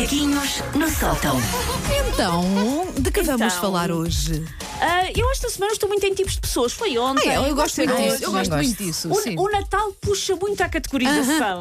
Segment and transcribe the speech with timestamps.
[0.00, 1.36] Macaquinhos no sótão.
[2.08, 2.42] Então,
[2.98, 3.60] de que vamos Então.
[3.60, 4.42] falar hoje?
[4.80, 6.72] Ah, eu esta semana estou muito em tipos de pessoas.
[6.72, 7.28] Foi ontem.
[7.28, 8.24] Ah, é, eu gosto muito disso.
[8.24, 9.12] Eu gosto muito disso.
[9.12, 9.36] O, sim.
[9.38, 11.60] o Natal puxa muito à categorização.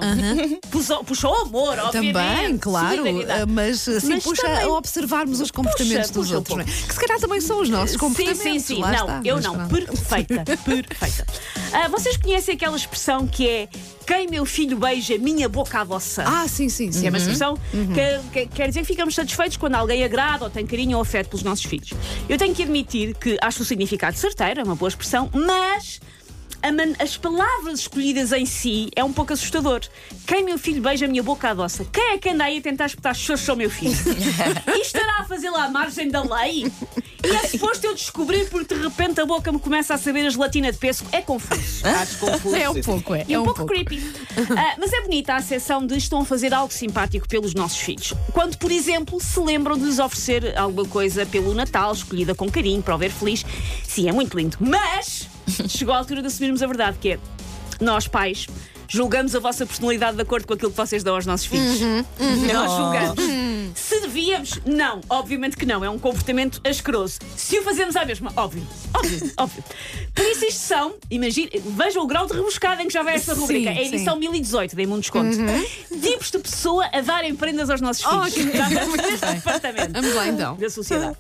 [0.72, 2.14] Puxou, puxou o amor, obviamente.
[2.14, 3.42] Também, claro, solidariedade.
[3.42, 6.56] eh, mas assim Mas puxa também- a observarmos os comportamentos Puxa, dos puxa um outros,
[6.56, 6.66] não é?
[6.88, 8.42] que se calhar também são os nossos Sim, comportamentos.
[8.42, 8.80] sim, sim.
[8.80, 9.68] lá Não, está, eu mas não.
[9.68, 9.86] pronto.
[9.86, 10.44] Perfeita.
[10.64, 11.26] Perfeita.
[11.74, 13.68] Ah, vocês conhecem aquela expressão que é
[14.10, 16.24] quem meu filho beija, minha boca à vossa?
[16.26, 17.06] Ah, sim, sim, sim.
[17.06, 20.66] É uma expressão que, que- quer dizer que ficamos satisfeitos quando alguém agrada ou tem
[20.66, 21.92] carinho ou afeto pelos nossos filhos.
[22.28, 26.19] Eu tenho que admitir que acho o significado certeiro, é uma boa expressão, mas a
[27.00, 29.82] as palavras escolhidas em si é um pouco assustador.
[30.28, 31.86] Quem meu filho beija a minha boca à doça?
[31.86, 33.96] Quem é que anda aí a tentar espetar xoxo ao meu filho?
[34.76, 36.72] e estará a fazê-lo à margem da lei?
[37.24, 40.30] E é suposto eu descobrir porque de repente a boca me começa a saber a
[40.30, 41.10] gelatina de pêssego?
[41.12, 41.86] É confuso.
[41.86, 42.56] Acho confuso.
[42.56, 43.26] É um pouco, é.
[43.28, 43.74] E é um, um pouco, pouco.
[43.74, 44.02] creepy.
[44.58, 48.14] Ah, mas é bonita a acessão de estão a fazer algo simpático pelos nossos filhos.
[48.32, 52.82] Quando, por exemplo, se lembram de lhes oferecer alguma coisa pelo Natal, escolhida com carinho,
[52.82, 53.46] para o ver feliz.
[53.88, 54.58] Sim, é muito lindo.
[54.60, 55.28] Mas
[55.68, 57.20] chegou a altura de assumirmos a verdade, que é
[57.80, 58.48] nós, pais.
[58.92, 61.80] Julgamos a vossa personalidade de acordo com aquilo que vocês dão aos nossos filhos.
[62.52, 63.20] Nós julgamos.
[63.76, 65.02] Se devíamos, não.
[65.08, 65.86] Obviamente que não.
[65.86, 67.20] É um comportamento asqueroso.
[67.38, 68.66] Se o fazemos à mesma, óbvio.
[68.92, 69.64] Óbvio, óbvio.
[70.16, 73.36] Por isso, isto são, imagine, vejam o grau de rebuscada em que já vai esta
[73.36, 73.70] Sim, rubrica.
[73.70, 73.94] É a sim.
[73.94, 75.38] edição 1018, dei-me um desconto.
[76.02, 78.28] Tipos de pessoa a darem prendas aos nossos filhos.
[78.28, 78.52] Ok.
[78.54, 80.56] Já estamos neste departamento Vamos lá então.
[80.56, 81.16] da sociedade.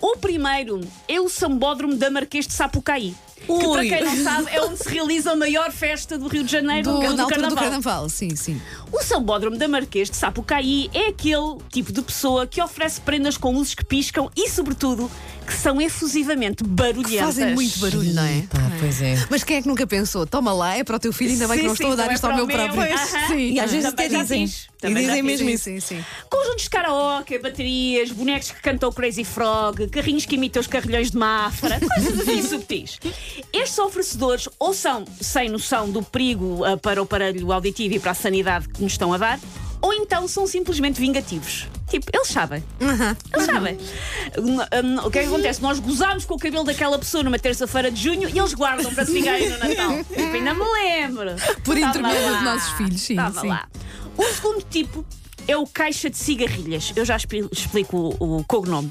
[0.00, 3.14] O primeiro é o Sambódromo da Marquês de Sapucaí.
[3.46, 6.52] Que, para quem não sabe, é onde se realiza a maior festa do Rio de
[6.52, 7.50] Janeiro, Do, do, na altura Carnaval.
[7.50, 8.60] do carnaval, sim, sim.
[8.92, 13.52] O Sambódromo da Marquês de Sapucaí é aquele tipo de pessoa que oferece prendas com
[13.52, 15.10] luzes que piscam e, sobretudo,
[15.52, 17.20] que são efusivamente barulhentas.
[17.36, 18.42] Fazem muito barulho, não é?
[18.48, 19.26] Pá, pois é.
[19.30, 20.26] Mas quem é que nunca pensou?
[20.26, 21.96] Toma lá, é para o teu filho, ainda bem que Sim, não sim, estou a
[21.96, 22.56] dar é isto ao para meu meu.
[22.56, 22.94] próprio.
[22.94, 23.26] Aham.
[23.28, 23.52] Sim.
[23.52, 24.44] E às vezes até dizem.
[24.84, 25.64] E dizem mesmo Sim, isso.
[25.64, 26.04] sim, sim.
[26.28, 31.10] Conjuntos de karaoke, baterias, bonecos que cantam o Crazy Frog, carrinhos que imitam os carrilhões
[31.12, 32.98] de Mafra, coisas assim subtis.
[33.52, 38.10] Estes oferecedores ou são sem noção do perigo ah, para o aparelho auditivo e para
[38.10, 39.38] a sanidade que nos estão a dar,
[39.80, 41.66] ou então são simplesmente vingativos.
[41.92, 42.64] Tipo, eles sabem.
[42.80, 43.76] Eles sabem.
[44.38, 45.60] Hum, hum, o que é que acontece?
[45.60, 49.04] Nós gozamos com o cabelo daquela pessoa numa terça-feira de junho e eles guardam para
[49.04, 49.98] se vingarem no Natal.
[50.08, 51.30] Tipo, ainda me lembro.
[51.62, 53.48] Por intermédio dos nossos filhos, sim, Estava sim.
[53.48, 53.68] lá.
[54.16, 55.04] O segundo tipo
[55.46, 56.92] é o caixa de cigarrilhas.
[56.96, 58.90] Eu já expli- explico o, o cognome.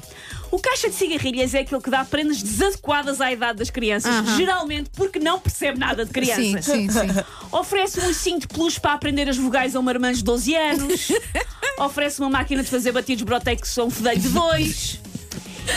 [0.52, 4.90] O caixa de cigarrilhas é aquele que dá prendas desadequadas à idade das crianças, geralmente
[4.94, 6.64] porque não percebe nada de Sim, crianças.
[6.66, 7.08] sim, sim.
[7.50, 11.08] Oferece um ursinho de peluche para aprender as vogais a uma irmã de 12 anos.
[11.84, 15.01] Oferece uma máquina de fazer batidos broteiros a um fedelho de dois.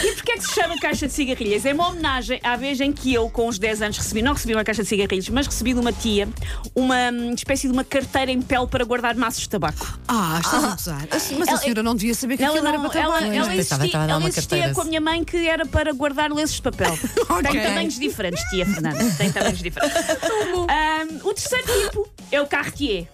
[0.04, 1.66] E porquê é que se chama caixa de cigarrilhas?
[1.66, 4.54] É uma homenagem à vez em que eu, com os 10 anos, recebi, não recebi
[4.54, 6.28] uma caixa de cigarrilhos, mas recebi de uma tia
[6.76, 10.00] uma hum, espécie de uma carteira em pele para guardar maços de tabaco.
[10.08, 11.08] Ah, estás a gozar.
[11.12, 13.34] Mas a Ela- senhora não devia saber que Ela, aquilo era não, para ela, tabaco.
[13.34, 14.76] ela Pensava que insistia, estava a dar ela uma insistia carteira.
[14.76, 16.98] com a minha mãe que era para guardar lenços de papel.
[17.30, 17.52] Ok.
[17.52, 19.00] Tem tamanhos diferentes, tia Fernanda.
[19.18, 19.98] Tem tamanhos diferentes.
[19.98, 23.08] Ahm, o terceiro tipo é o Cartier.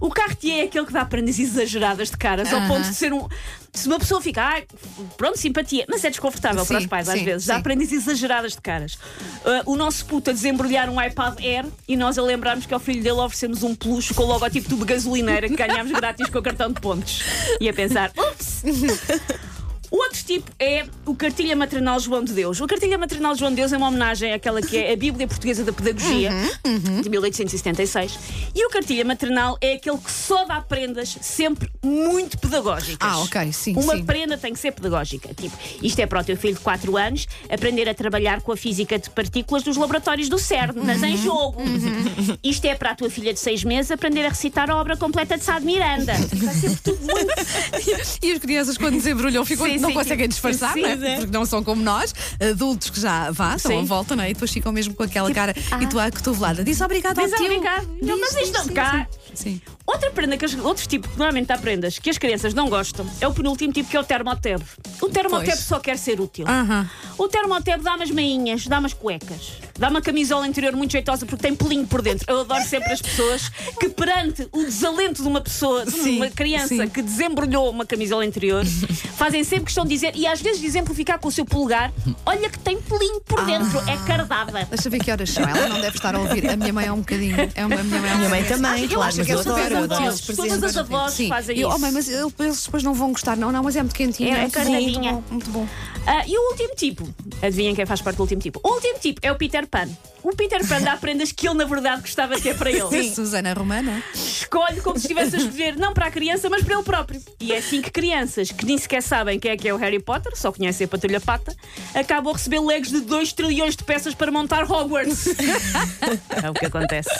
[0.00, 2.68] O Cartier é aquele que dá prendas exageradas de caras, ao Aham.
[2.68, 3.26] ponto de ser um.
[3.74, 4.64] Se uma pessoa fica, ai,
[5.16, 7.46] pronto, simpatia, mas é desconfortável para Sim, os pais às sim, vezes.
[7.46, 7.60] Sim.
[7.60, 8.96] prendas exageradas de caras.
[9.44, 12.80] Ah, o nosso puto a desembrulhar um iPad Air e nós a lembrarmos que ao
[12.80, 16.42] filho dele oferecemos um peluche com o logotipo de gasolineira que ganhámos grátis com o
[16.42, 17.22] cartão de pontos.
[17.60, 18.62] E a pensar, ups!
[20.26, 22.60] Tipo é o Cartilha Maternal João de Deus.
[22.60, 25.64] O Cartilha Maternal João de Deus é uma homenagem àquela que é a Bíblia Portuguesa
[25.64, 26.30] da Pedagogia,
[26.66, 28.18] Uhum, de 1876.
[28.54, 32.96] E o Cartilha Maternal é aquele que só dá prendas sempre muito pedagógicas.
[33.00, 34.04] Ah, ok, sim, Uma sim.
[34.04, 35.34] prenda tem que ser pedagógica.
[35.34, 38.56] Tipo, isto é para o teu filho de 4 anos aprender a trabalhar com a
[38.56, 41.08] física de partículas dos laboratórios do CERN, mas Uhum.
[41.08, 41.62] em jogo.
[42.42, 45.36] Isto é para a tua filha de 6 meses aprender a recitar a obra completa
[45.36, 46.14] de Sá de Miranda.
[46.32, 47.34] Vai ser tudo muito
[48.22, 49.94] E as crianças, quando desembrulham, ficam, Sim, não sim.
[49.94, 51.16] conseguem disfarçar, Sim, não é?
[51.16, 53.80] porque não são como nós, adultos que já vá, estão Sim.
[53.80, 54.30] à volta, não é?
[54.30, 56.62] E depois ficam mesmo com aquela cara e tu à cotovelada.
[56.64, 57.44] Diz obrigado ao Diz tio.
[57.46, 57.88] obrigado.
[58.02, 59.06] Não, mas isto não cá.
[59.34, 59.60] Sim.
[59.86, 63.06] Outra prenda que as, outro tipo que normalmente dá prendas que as crianças não gostam
[63.20, 64.62] é o penúltimo tipo que é o termotab.
[65.02, 65.58] O termotab Pois.
[65.60, 66.46] só quer ser útil.
[66.48, 66.88] Aham.
[67.18, 71.42] O termotab dá umas meinhas, dá umas cuecas, dá uma camisola interior muito jeitosa porque
[71.42, 72.24] tem pelinho por dentro.
[72.28, 73.48] Eu adoro sempre as pessoas
[73.80, 76.88] que perante o desalento de uma pessoa, de Sim, uma criança sim.
[76.88, 78.64] que desembrulhou uma camisola interior,
[79.16, 81.92] fazem sempre questão de dizer, e às vezes de exemplificar com o seu polegar,
[82.26, 84.64] olha que tem pelinho por dentro, é cardada.
[84.70, 85.42] Deixa ver que horas são.
[85.44, 86.48] Ela não deve estar a ouvir.
[86.48, 87.34] A minha mãe é um bocadinho.
[87.54, 89.34] É uma, a minha mãe, é um Minha mãe também, eu claro, mas que é
[89.34, 89.88] eu adoro.
[90.36, 91.28] todas as avós Sim.
[91.28, 91.70] fazem E, isso.
[91.70, 94.30] oh, mãe, mas eu- eles depois não vão gostar, não, não, mas é muito quentinho.
[94.30, 95.12] É, é muito bom, carnadinha.
[95.12, 95.68] muito bom, muito bom.
[96.06, 97.08] Ah, e o último tipo?
[97.42, 98.60] Adivinhem quem faz parte do último tipo?
[98.62, 99.88] O último tipo é o Peter Pan.
[100.22, 103.12] O Peter Pan dá prendas que ele, na verdade, gostava de ter para ele.
[103.12, 104.02] Susana Romana.
[104.14, 107.22] Escolhe como se estivesse a escolher, não para a criança, mas para ele próprio.
[107.38, 110.00] E é assim que crianças, que nem sequer sabem quem é que é o Harry
[110.00, 111.54] Potter, só conhecem a Patrulha Pata,
[111.94, 115.26] acabam a receber legos de 2 trilhões de peças para montar Hogwarts.
[116.42, 117.10] é o que acontece.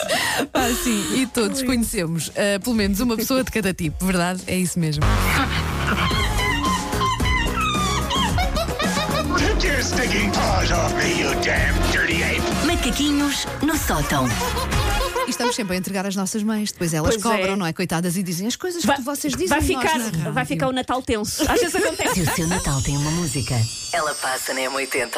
[0.51, 4.41] Ah, sim, e todos conhecemos ah, pelo menos uma pessoa de cada tipo, verdade?
[4.47, 5.03] É isso mesmo.
[9.85, 12.41] stinking paws off me, you damn dirty ape!
[12.65, 14.25] Macaquinhos no sótão.
[15.27, 17.37] E estamos sempre a entregar às nossas mães, depois elas Pois é.
[17.37, 17.73] cobram, não é?
[17.73, 19.47] Coitadas, e dizem as coisas Vai, que vocês dizem.
[19.47, 20.33] vai, nós ficar, na rádio.
[20.33, 21.41] vai ficar o Natal tenso.
[21.49, 22.13] Às vezes acontece.
[22.13, 23.55] Se o seu Natal tem uma música,
[23.93, 25.17] ela passa na M80.